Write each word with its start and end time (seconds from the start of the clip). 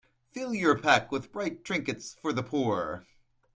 Fill 0.31 0.55
your 0.55 0.75
pack 0.79 1.11
with 1.11 1.31
bright 1.31 1.63
trinkets 1.63 2.15
for 2.15 2.33
the 2.33 2.41
poor. 2.41 3.05